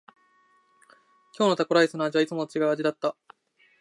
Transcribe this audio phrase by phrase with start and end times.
[1.37, 3.15] 今日のタコライスの味はいつもと違う味だった。